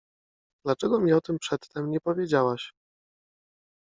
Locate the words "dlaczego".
0.65-0.99